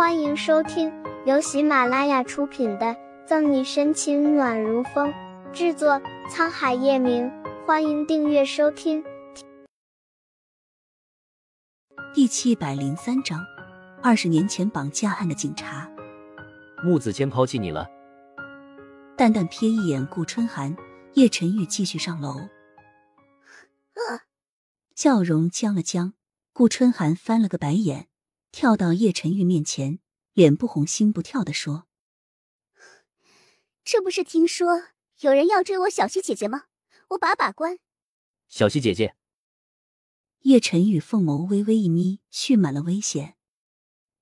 [0.00, 0.90] 欢迎收听
[1.26, 2.86] 由喜马拉雅出品的
[3.26, 5.12] 《赠你深情暖如风》，
[5.52, 7.30] 制作沧海夜明。
[7.66, 9.04] 欢迎订阅收听。
[12.14, 13.44] 第七百零三章，
[14.02, 15.86] 二十年前绑架案的警察
[16.82, 17.86] 木子谦抛弃你了。
[19.18, 20.74] 淡淡瞥一眼顾春寒，
[21.12, 22.48] 叶晨玉继续上楼。
[24.96, 26.14] 笑容僵了僵，
[26.54, 28.06] 顾春寒翻了个白眼。
[28.52, 30.00] 跳到叶晨玉面前，
[30.32, 31.86] 脸不红心不跳的说
[33.84, 34.88] ：“这不是听说
[35.20, 36.64] 有人要追我小溪姐姐吗？
[37.10, 37.78] 我把把关。”
[38.48, 39.14] 小溪姐姐，
[40.40, 43.36] 叶晨玉凤眸微微一眯，蓄满了危险。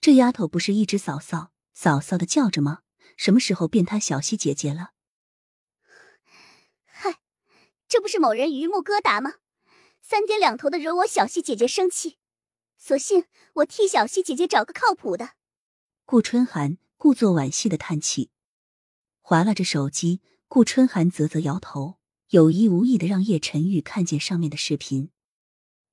[0.00, 2.80] 这丫头不是一直嫂嫂嫂嫂的叫着吗？
[3.16, 4.92] 什么时候变她小溪姐姐了？
[6.84, 7.20] 嗨，
[7.86, 9.34] 这不是某人榆木疙瘩吗？
[10.00, 12.18] 三天两头的惹我小溪姐姐生气。
[12.86, 13.24] 索性
[13.54, 15.30] 我替小溪姐姐找个靠谱的。
[16.04, 18.30] 顾春寒故作惋惜的叹气，
[19.22, 20.20] 划拉着手机。
[20.48, 25.08] 顾春寒啧啧摇头，有意无意的让叶晨玉看见上面的视频。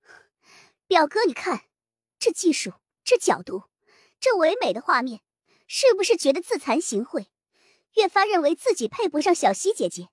[0.88, 1.64] 表哥，你看
[2.18, 2.72] 这技术，
[3.04, 3.64] 这角度，
[4.18, 5.20] 这唯美的画面，
[5.66, 7.26] 是不是觉得自惭形秽，
[7.96, 10.08] 越发认为自己配不上小溪姐姐？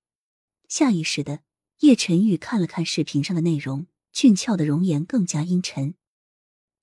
[0.67, 1.39] 下意识的，
[1.79, 5.95] 叶晨玉看了看视频上的内容，俊俏的容颜更加阴沉。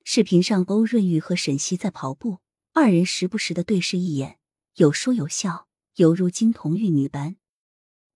[0.04, 2.38] 视频上，欧润玉和沈西在跑步，
[2.72, 4.38] 二人时不时的对视一眼，
[4.74, 7.36] 有说有笑，犹如金童玉女般。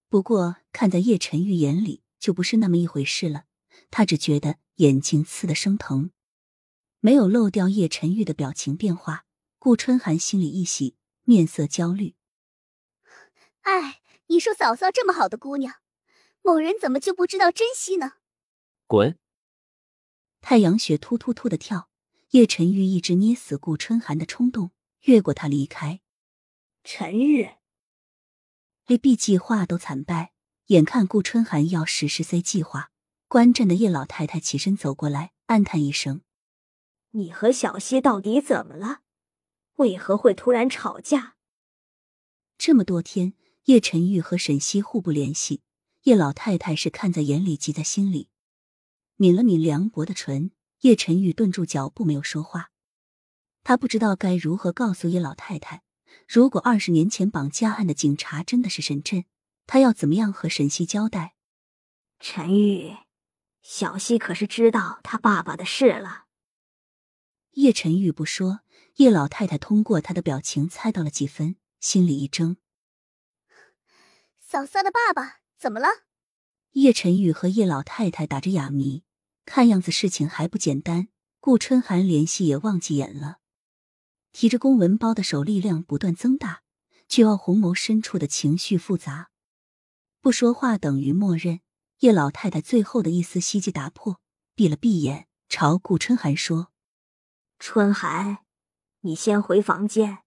[0.09, 3.45] 不过，看在叶晨玉眼里，就不是那么一回事了。
[3.91, 6.11] 他只觉得眼睛刺得生疼，
[7.01, 9.25] 没有漏掉叶晨玉的表情变化。
[9.59, 12.15] 顾春寒心里一喜，面色焦虑。
[13.63, 15.75] 哎，你说嫂嫂这么好的姑娘，
[16.43, 18.15] 某人怎么就不知道珍惜呢？
[18.87, 19.19] 滚！
[20.49, 21.89] 太阳穴突突突的跳，
[22.31, 26.01] 叶晨玉一直捏死顾春寒的冲动越过他离开。
[26.85, 27.51] 陈玉
[28.87, 30.35] ，，A、B 计划都惨败，
[30.67, 32.93] 眼看顾春寒要实施 C 计划，
[33.27, 36.21] 观战的叶老太太起身走过来，暗叹一声
[37.11, 39.01] ：“你和小溪到底怎么了？
[39.79, 41.35] 为何会突然吵架？”
[42.57, 43.33] 这么多天，
[43.65, 45.63] 叶晨玉和沈西互不联系，
[46.05, 48.29] 叶老太太是看在眼里，急在心里。
[49.17, 50.51] 抿了抿凉薄的唇，
[50.81, 52.71] 叶晨玉顿住脚步，没有说话。
[53.65, 55.83] 他不知道该如何告诉叶老太太，
[56.29, 59.25] 如果二十年前绑架案的警察真的是沈震，
[59.67, 61.35] 他要怎么样和沈西交代？
[62.21, 62.97] 陈玉，
[63.63, 66.27] 小溪可是知道他爸爸的事了。
[67.53, 68.61] 叶晨玉不说，
[68.97, 72.59] 叶老太太通过他的表情猜到了几分，心里一怔。
[74.39, 76.06] 嫂嫂的爸爸怎么了？
[76.77, 79.03] 叶晨玉和叶老太太打着哑谜。
[79.47, 81.09] 看样子事情还不简单，
[81.41, 83.39] 顾春寒联系也忘记演了，
[84.33, 86.63] 提着公文包的手力量不断增大，
[87.09, 89.31] 就要红眸深处的情绪复杂，
[90.21, 91.61] 不说话等于默认。
[92.01, 94.21] 叶老太太最后的一丝希冀打破，
[94.55, 96.71] 闭了闭眼，朝顾春寒说
[97.59, 98.45] ：“春寒，
[99.01, 100.19] 你先回房间，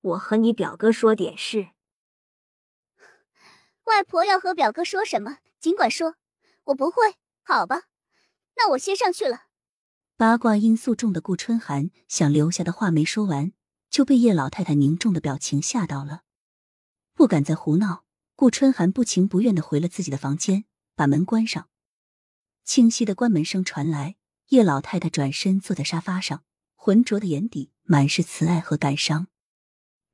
[0.00, 1.68] 我和你表哥说点事。”
[3.84, 6.16] 外婆要和表哥说什么，尽管说，
[6.64, 7.84] 我不会，好吧。
[8.56, 9.44] 那我先上去了。
[10.14, 13.54] 八卦因素重的顾春寒想留下的话没说完，
[13.88, 16.24] 就被叶老太太凝重的表情吓到了，
[17.14, 18.04] 不敢再胡闹。
[18.36, 21.70] 顾春寒不情不愿的回了自己的房间，把门关上。
[22.62, 24.16] 清晰的关门声传来，
[24.48, 26.44] 叶老太太转身坐在沙发上，
[26.74, 29.28] 浑浊的眼底满是慈爱和感伤。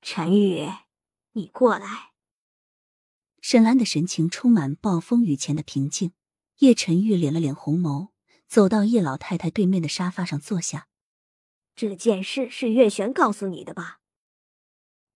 [0.00, 0.70] 陈宇，
[1.32, 2.09] 你过来。
[3.40, 6.12] 沈兰的神情充满暴风雨前的平静。
[6.58, 8.10] 叶晨玉敛了敛红眸。
[8.46, 10.88] 走到叶老太太对面的沙发上坐下。
[11.76, 14.00] 这件事是月璇告诉你的吧？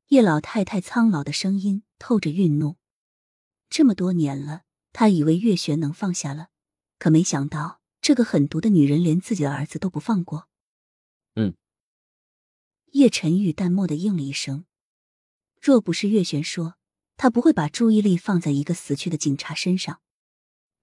[0.06, 2.76] 叶老太太苍老的声音透着愠怒。
[3.68, 4.62] 这么多年了，
[4.92, 6.50] 她以为月璇能放下了，
[7.00, 10.48] 可没想到这个狠毒的女人连自己的儿子都不放过。
[11.34, 11.56] 嗯。
[12.92, 14.64] 叶晨玉淡漠的应了一声。
[15.60, 16.76] 若不是月璇说，
[17.16, 20.00] 他不会把注意力放在一个死去的警察身上。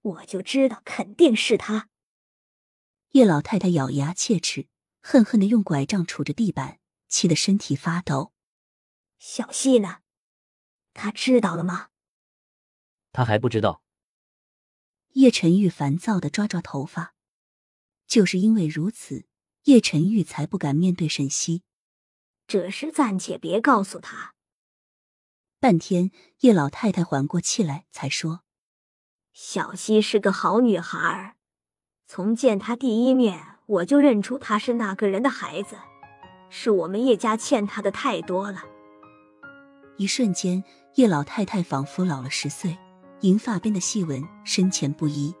[0.00, 1.88] 我就知道，肯定是他。
[3.10, 4.68] 叶老太太咬牙切齿，
[5.00, 8.32] 恨恨的用拐杖杵着地板，气得身体发抖。
[9.18, 9.98] 小溪呢？
[10.94, 11.88] 他知道了吗？
[13.12, 13.82] 他还不知道。
[15.12, 17.14] 叶晨玉烦躁的抓抓头发，
[18.06, 19.26] 就是因为如此，
[19.64, 21.62] 叶晨玉才不敢面对沈西。
[22.46, 24.34] 这事暂且别告诉他。
[25.62, 26.10] 半天，
[26.40, 28.40] 叶老太太缓过气来，才说
[29.32, 31.36] ：“小溪是个好女孩。”
[32.04, 35.76] 从见她第一面，我就认出她是那个人的孩子。
[36.50, 38.64] 是我们叶家欠她的太多了。
[39.98, 40.64] 一瞬间，
[40.96, 42.76] 叶老太太仿佛老了十岁，
[43.20, 45.32] 银发边的细纹深浅不一。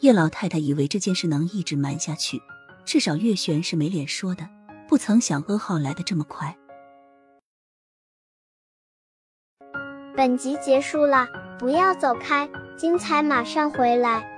[0.00, 2.40] 叶老太太以为这件事能一直瞒下去，
[2.86, 4.48] 至少月璇是没脸说的，
[4.88, 6.56] 不曾想噩耗来的这么快。
[10.18, 11.28] 本集结束了，
[11.60, 14.37] 不要走开，精彩马上回来。